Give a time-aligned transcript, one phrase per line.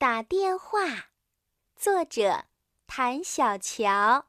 [0.00, 0.78] 打电话，
[1.74, 2.44] 作者
[2.86, 4.24] 谭小乔。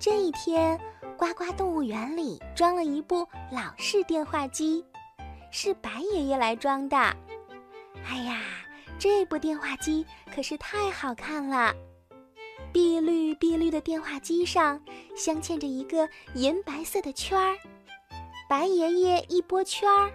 [0.00, 0.76] 这一天，
[1.16, 4.84] 呱呱动物园里装了一部老式电话机，
[5.52, 6.96] 是白爷爷来装的。
[8.04, 8.42] 哎呀，
[8.98, 10.04] 这部电话机
[10.34, 11.72] 可是太好看了！
[12.72, 14.82] 碧绿碧绿的电话机上
[15.14, 17.56] 镶嵌着一个银白色的圈儿。
[18.48, 20.12] 白爷爷一拨圈儿，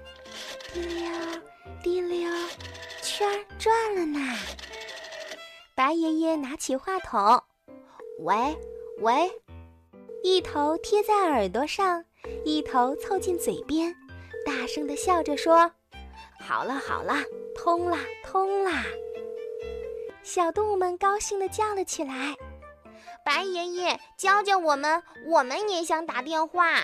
[0.74, 1.10] 滴溜
[1.84, 2.30] 滴溜，
[3.02, 4.20] 圈儿转了呢。
[5.76, 7.44] 白爷爷拿起话筒，
[8.20, 8.36] 喂
[9.00, 9.32] 喂，
[10.24, 12.04] 一头贴在耳朵上，
[12.44, 13.96] 一头凑近嘴边，
[14.46, 15.72] 大声地笑着说
[16.42, 17.16] ：“好了好了，
[17.56, 18.84] 通啦通啦！”
[20.24, 22.36] 小动物们高兴地叫了起来
[23.24, 26.82] ：“白爷爷，教教我们，我们也想打电话。”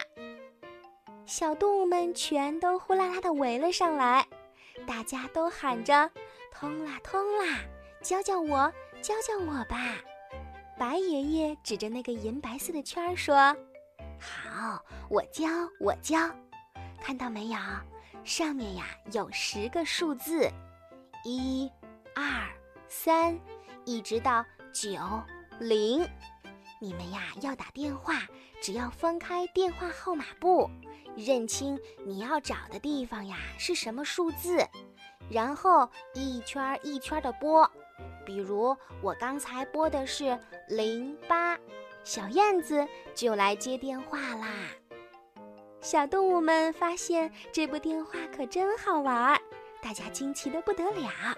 [1.26, 4.28] 小动物们全都呼啦啦地围了上来，
[4.86, 6.10] 大家都喊着
[6.52, 7.60] ：“通啦，通啦！
[8.02, 8.72] 教教我，
[9.02, 9.96] 教教我吧！”
[10.78, 13.56] 白爷爷指着那个银白色的圈儿说
[14.20, 15.48] ：“好，我教，
[15.80, 16.18] 我教。
[17.02, 17.58] 看到没有？
[18.24, 20.50] 上面呀有十个数字，
[21.26, 21.70] 一、
[22.16, 22.48] 二、
[22.88, 23.38] 三，
[23.86, 24.90] 一直到九
[25.60, 26.08] 零。
[26.80, 28.16] 你们呀要打电话，
[28.64, 30.68] 只要翻开电话号码簿。”
[31.16, 34.68] 认清你要找的地方呀是什么数字，
[35.30, 37.70] 然后一圈一圈的拨。
[38.26, 41.56] 比如我刚才拨的是零八，
[42.04, 44.48] 小燕子就来接电话啦。
[45.82, 49.40] 小动物们发现这部电话可真好玩，
[49.84, 51.38] 大家惊奇的不得了，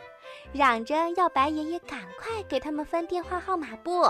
[0.55, 4.03] 嚷着要白爷爷赶快给他们翻电话号码簿，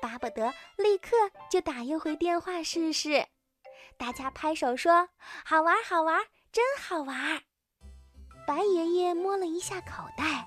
[0.00, 1.16] 巴不得立刻
[1.50, 3.26] 就打一回电话试试。
[3.96, 5.08] 大家拍手说
[5.44, 7.42] ：“好玩，好玩，真好玩！”
[8.46, 10.46] 白爷爷摸了一下口袋，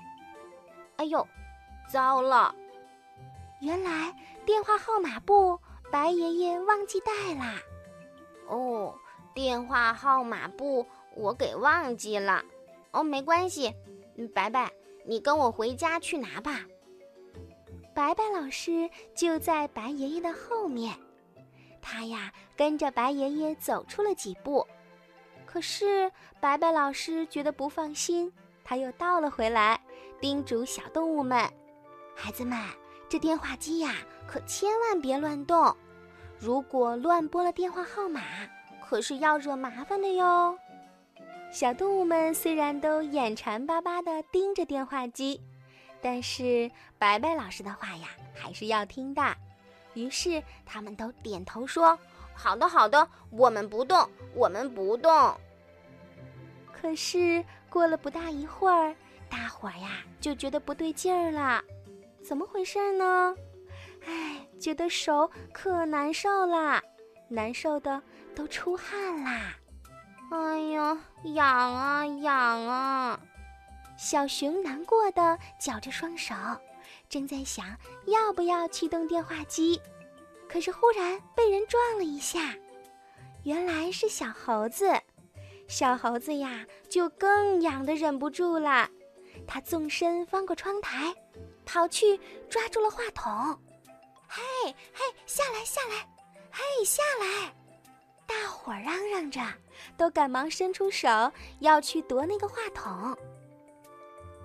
[0.96, 1.28] 哎呦，
[1.92, 2.54] 糟了！
[3.60, 5.60] 原来电话号码簿
[5.92, 7.56] 白爷爷忘记带啦。
[8.48, 8.98] 哦，
[9.34, 12.42] 电话号码簿我给忘记了。
[12.92, 13.74] 哦，没关系，
[14.34, 14.72] 白白，
[15.04, 16.60] 你跟我回家去拿吧。
[17.94, 20.94] 白白老师就在白爷爷的后面。
[21.80, 24.66] 他呀，跟着白爷爷走出了几步，
[25.44, 26.10] 可是
[26.40, 28.32] 白白老师觉得不放心，
[28.64, 29.78] 他又倒了回来，
[30.18, 31.38] 叮嘱小动物们
[32.16, 32.58] ：“孩子们，
[33.06, 35.76] 这电话机呀，可千万别乱动，
[36.38, 38.22] 如果乱拨了电话号码，
[38.82, 40.58] 可是要惹麻烦的哟。”
[41.54, 45.40] 小动物们虽然都眼馋巴巴地盯着电话机，
[46.02, 49.22] 但是白白老师的话呀，还是要听的。
[49.94, 51.96] 于是他们都点头说
[52.34, 55.32] ：“好的，好的，我们不动，我们不动。”
[56.74, 58.92] 可是过了不大一会儿，
[59.30, 61.62] 大伙儿呀就觉得不对劲儿了，
[62.20, 63.32] 怎么回事呢？
[64.04, 66.82] 哎，觉得手可难受啦，
[67.28, 68.02] 难受的
[68.34, 69.54] 都出汗啦。
[70.30, 73.20] 哎呀，痒啊痒啊！
[73.96, 76.34] 小熊难过的绞着双手。
[77.08, 77.66] 正在想
[78.06, 79.80] 要不要启动电话机，
[80.48, 82.54] 可是忽然被人撞了一下，
[83.44, 84.90] 原来是小猴子。
[85.68, 88.88] 小猴子呀，就更痒的忍不住了，
[89.46, 91.14] 它纵身翻过窗台，
[91.64, 92.18] 跑去
[92.48, 93.58] 抓住了话筒。
[94.26, 94.42] 嘿，
[94.92, 96.08] 嘿，下来，下来，
[96.50, 97.54] 嘿，下来！
[98.26, 99.40] 大伙儿嚷嚷着，
[99.96, 101.08] 都赶忙伸出手
[101.60, 103.16] 要去夺那个话筒。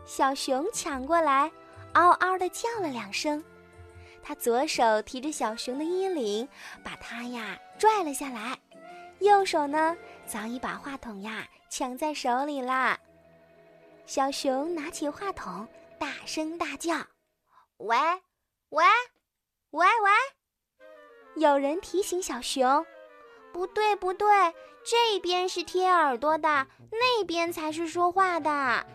[0.05, 1.51] 小熊抢过来。
[1.94, 3.44] 嗷嗷地叫了两声，
[4.22, 6.47] 他左手提着小熊的衣领，
[6.83, 8.55] 把它呀拽了下来，
[9.22, 12.95] 右手呢早已把话筒呀抢在手里啦。
[14.05, 15.67] 小熊拿起话筒，
[15.97, 16.94] 大声大叫
[17.78, 17.97] ：“喂，
[18.69, 18.85] 喂，
[19.72, 20.11] 喂喂！”
[21.41, 22.85] 有人提醒小熊
[23.51, 24.28] ：“不对，不对，
[24.84, 28.85] 这边是贴耳朵的，那边才是说话的。”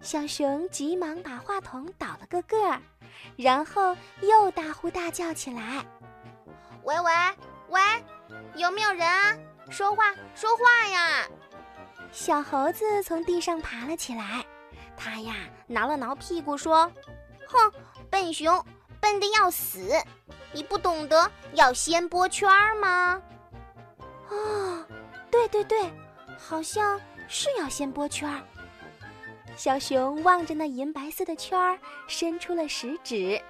[0.00, 2.80] 小熊急忙把话筒倒了个个儿，
[3.36, 5.84] 然后又大呼大叫起来
[6.84, 7.12] ：“喂喂
[7.70, 7.80] 喂，
[8.54, 9.36] 有没有人啊？
[9.70, 11.26] 说话说话呀！”
[12.12, 14.44] 小猴子从地上爬了起来，
[14.96, 15.34] 他呀
[15.66, 16.90] 挠了挠屁股说
[17.48, 17.72] ：“哼，
[18.08, 18.64] 笨熊，
[19.00, 19.90] 笨的要死！
[20.52, 23.20] 你不懂得要先拨圈儿吗？”
[24.30, 24.84] 哦，
[25.30, 25.90] 对对对，
[26.38, 28.40] 好像是要先拨圈儿。
[29.56, 33.40] 小熊望着那银白色的圈儿，伸出了食指。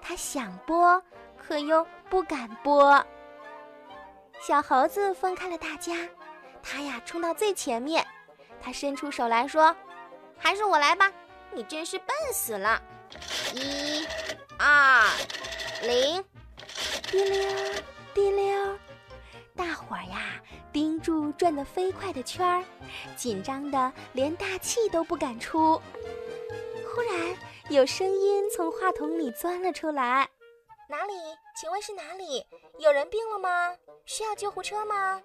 [0.00, 1.00] 他想拨，
[1.36, 3.04] 可又不敢拨。
[4.40, 5.94] 小猴子分开了大家，
[6.62, 8.04] 他呀冲到最前面，
[8.60, 9.74] 他伸出手来说
[10.36, 11.12] ：“还是我来吧，
[11.52, 12.82] 你真是笨死了。”
[13.54, 14.04] 一、
[14.58, 15.04] 二、
[15.82, 16.24] 零，
[17.08, 17.61] 滴溜
[21.42, 22.64] 转得飞快的圈儿，
[23.16, 25.74] 紧张的连大气都不敢出。
[26.86, 27.36] 忽然
[27.68, 30.30] 有声音从话筒里钻了出来
[30.88, 31.14] ：“哪里？
[31.60, 32.46] 请问是哪里？
[32.78, 33.74] 有人病了吗？
[34.06, 35.20] 需要救护车吗？”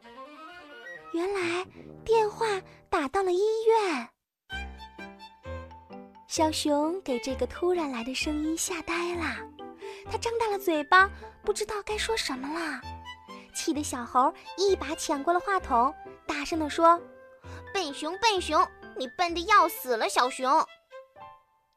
[1.13, 1.63] 原来
[2.03, 2.47] 电话
[2.89, 4.09] 打到了医院。
[6.27, 9.35] 小熊给这个突然来的声音吓呆了，
[10.11, 11.07] 他张大了嘴巴，
[11.43, 12.81] 不知道该说什么了。
[13.53, 15.93] 气得小猴一把抢过了话筒，
[16.27, 17.01] 大声地说
[17.73, 20.09] ：“笨熊，笨熊，你笨得要死了！
[20.09, 20.51] 小熊，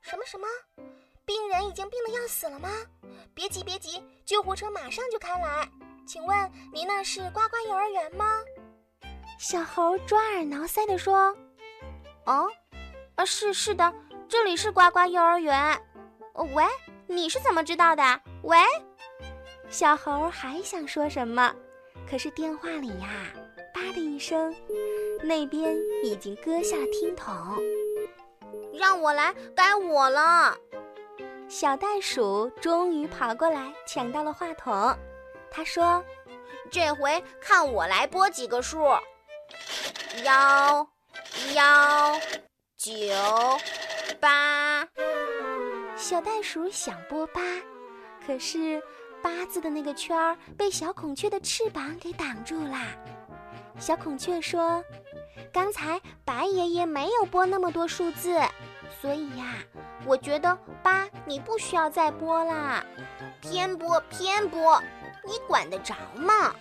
[0.00, 0.46] 什么什么？
[1.24, 2.68] 病人已经病得要死了吗？
[3.34, 5.68] 别急，别急，救护车马上就开来。
[6.06, 8.40] 请问您那是呱呱幼儿园吗？”
[9.38, 11.34] 小猴抓耳挠腮地说
[12.26, 12.50] ：“哦，
[13.14, 13.94] 啊，是是的。”
[14.28, 15.76] 这里是呱呱幼儿园，
[16.34, 16.64] 哦喂，
[17.08, 18.20] 你是怎么知道的？
[18.42, 18.56] 喂，
[19.68, 21.52] 小猴还想说什么，
[22.08, 23.08] 可是电话里呀，
[24.20, 24.54] 声，
[25.22, 25.74] 那边
[26.04, 27.58] 已经搁下了听筒。
[28.74, 30.56] 让我来，该我了。
[31.48, 34.96] 小袋鼠终于跑过来抢到了话筒，
[35.50, 36.04] 他说
[36.70, 38.78] ：“这回看我来拨几个数，
[40.24, 40.88] 幺
[41.54, 42.20] 幺
[42.76, 42.92] 九。”
[44.20, 44.86] 八，
[45.96, 47.40] 小袋鼠想拨八，
[48.26, 48.82] 可是
[49.22, 52.76] 八字的那个圈儿被小孔雀的翅膀给挡住了。
[53.80, 54.84] 小孔雀说
[55.50, 58.38] ：“刚才白爷爷没有拨那么多数字，
[59.00, 59.54] 所以呀，
[60.04, 62.84] 我觉得八你不需要再拨啦。
[63.40, 64.80] 偏拨偏拨，
[65.24, 66.54] 你管得着吗？”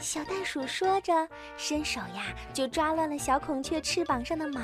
[0.00, 4.60] 小袋鼠说着，伸手呀就抓乱了小孔雀翅膀上的毛。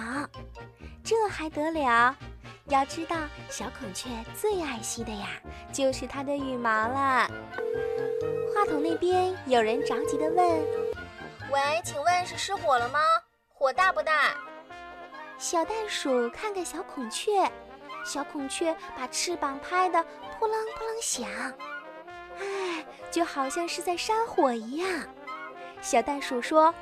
[1.02, 2.16] 这还得了？
[2.66, 3.16] 要知道，
[3.50, 5.26] 小孔雀最爱惜的呀，
[5.72, 7.28] 就是它的羽毛了。
[8.54, 10.46] 话筒那边有人着急地问
[11.50, 13.00] ：“喂，请问是失火了吗？
[13.52, 14.34] 火大不大？”
[15.38, 17.50] 小袋鼠看看小孔雀，
[18.04, 20.02] 小孔雀把翅膀拍得
[20.38, 21.28] 扑棱扑棱响，
[22.38, 24.88] 哎，就好像是在山火一样。
[25.80, 26.74] 小袋鼠说：“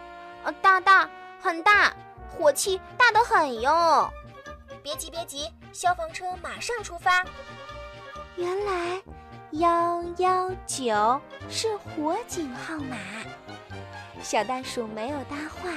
[0.45, 1.09] 呃，大大，
[1.41, 1.95] 很大。”
[2.29, 4.11] 火气大得很哟！
[4.83, 7.25] 别急别急，消防车马上出发。
[8.35, 9.03] 原来
[9.53, 12.97] 幺幺九是火警号码。
[14.23, 15.71] 小袋鼠没有搭话，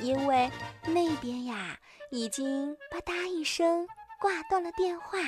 [0.00, 0.50] 因为
[0.86, 1.78] 那边呀
[2.10, 3.86] 已经吧嗒一声
[4.20, 5.18] 挂断了电话。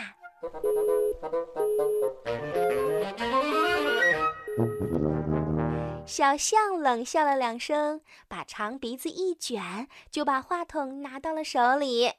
[6.07, 12.11] 小象冷笑了两声，把长鼻子一卷，就把话筒拿到了手里。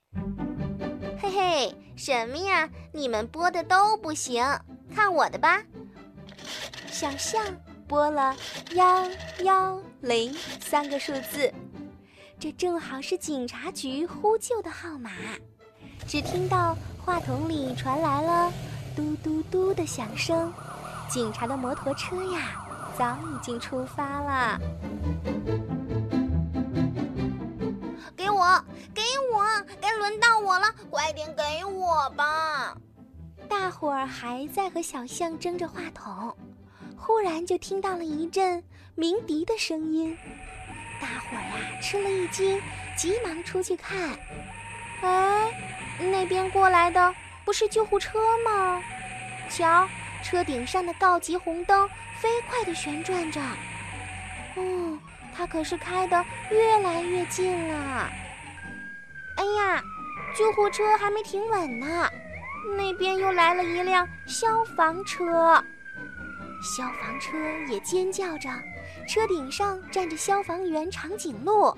[1.20, 2.70] 嘿嘿，什么呀？
[2.94, 4.44] 你们播的都不行，
[4.94, 5.64] 看我的吧！
[6.88, 7.44] 小象
[7.88, 8.36] 拨了
[8.74, 9.08] 幺
[9.40, 11.52] 幺零三个数字，
[12.40, 15.12] 这正好是警察局呼救的号码。
[16.08, 18.52] 只听到话筒里传来了
[18.96, 20.54] 嘟嘟嘟的响声，
[21.10, 22.64] 警察的摩托车呀！
[22.98, 24.60] 早已经出发了，
[28.16, 29.02] 给我，给
[29.32, 29.44] 我，
[29.80, 32.76] 该轮到我了，快点给我吧！
[33.48, 36.36] 大伙儿还在和小象争着话筒，
[37.08, 38.62] 忽然就听到了一阵
[38.96, 40.18] 鸣笛的声音，
[41.00, 42.62] 大伙儿呀吃了一惊，
[42.98, 43.98] 急忙出去看，
[45.02, 45.50] 哎，
[46.12, 48.84] 那边过来的不是救护车吗？
[49.50, 49.88] 瞧，
[50.22, 51.90] 车顶上的告急红灯。
[52.20, 53.40] 飞快地旋转着，
[54.56, 54.98] 哦，
[55.36, 58.10] 它可是开得越来越近了。
[59.38, 59.84] 哎呀，
[60.36, 62.10] 救护车还没停稳呢，
[62.76, 65.64] 那边又来了一辆消防车。
[66.62, 67.38] 消防车
[67.70, 68.50] 也尖叫着，
[69.08, 71.76] 车顶上站着消防员长颈鹿，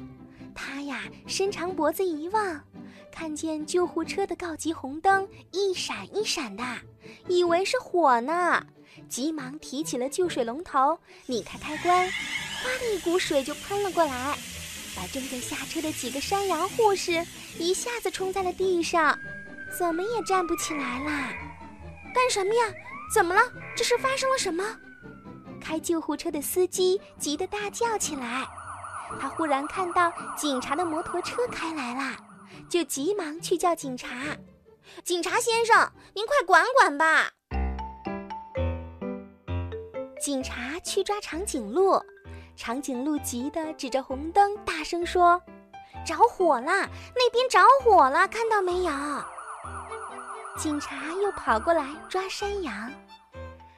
[0.56, 2.62] 他呀伸长脖子一望，
[3.12, 6.64] 看见救护车的告急红灯一闪一闪的，
[7.28, 8.66] 以为是火呢。
[9.08, 14.38] 急忙提起了救水龙头，拧开开关，哗的一股水就喷了过来，
[14.96, 17.26] 把正在下车的几个山羊护士
[17.58, 19.18] 一下子冲在了地上，
[19.78, 21.34] 怎么也站不起来啦！
[22.14, 22.74] 干什么呀？
[23.12, 23.42] 怎么了？
[23.75, 24.63] 这是发生了什么？
[25.60, 28.48] 开救护车的司机急得大叫起来，
[29.20, 32.16] 他忽然看到警察的摩托车开来了，
[32.70, 34.10] 就急忙去叫警察。
[35.04, 37.32] 警察先生，您快管管吧！
[40.22, 42.01] 警察去抓长颈鹿，
[42.56, 45.42] 长颈鹿急得指着红灯大声说
[46.06, 46.89] ：“着火啦！
[47.16, 48.92] 那边着火了，看到没有？
[50.60, 52.92] 警察又跑过来抓山羊。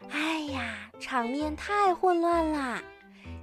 [0.10, 2.82] 哎呀，场面太混乱了！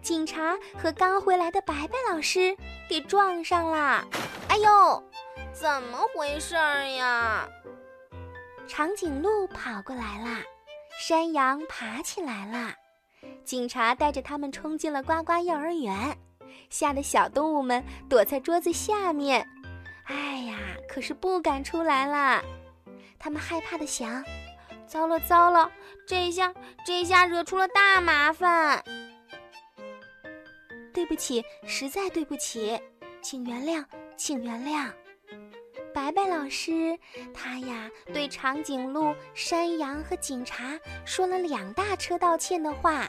[0.02, 2.56] 警察和刚回来的白白老师
[2.88, 4.04] 给撞上了。
[4.48, 5.00] 哎呦，
[5.52, 7.48] 怎么回事儿呀？
[8.66, 10.42] 长颈鹿跑过来了，
[10.98, 12.74] 山羊爬起来了。
[13.44, 16.18] 警察带着他们冲进了呱呱幼儿园，
[16.70, 19.48] 吓得小动物们躲在桌子下面。
[20.06, 22.42] 哎呀，可是不敢出来了。
[23.18, 24.24] 他们害怕的想：
[24.86, 25.70] 糟了糟了，
[26.06, 26.52] 这下
[26.84, 28.82] 这下惹出了大麻烦。
[30.94, 32.80] 对不起，实在对不起，
[33.22, 33.84] 请原谅，
[34.16, 34.90] 请原谅。
[35.94, 36.98] 白白老师，
[37.34, 43.08] 他呀对长颈鹿、山羊和警察说了两大车道歉的话，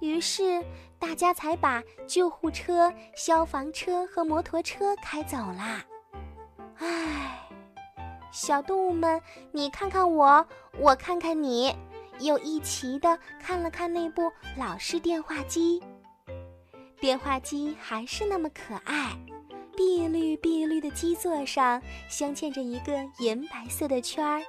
[0.00, 0.62] 于是
[0.98, 5.84] 大家才把救护车、消防车和摩托车开走了。
[6.78, 7.43] 唉，
[8.34, 9.22] 小动物们，
[9.52, 10.44] 你看看我，
[10.80, 11.72] 我看看你，
[12.18, 15.80] 又一齐的看了看那部老式电话机。
[17.00, 19.16] 电话机还是那么可爱。
[19.76, 24.42] 碧绿碧绿的基座上镶嵌着一个银白色的圈儿，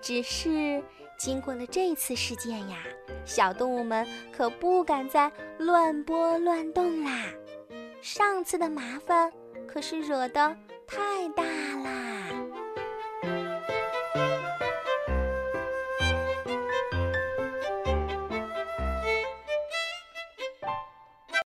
[0.00, 0.82] 只是
[1.16, 2.78] 经过了这次事件呀，
[3.24, 7.26] 小动物们可不敢再乱拨乱动啦。
[8.02, 9.32] 上次的麻烦
[9.68, 11.44] 可是惹得太大。